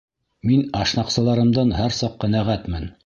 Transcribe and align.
—Мин 0.51 0.63
ашнаҡсыларымдан 0.79 1.75
һәр 1.81 1.97
саҡ 1.99 2.17
ҡәнәғәтмен. 2.25 2.91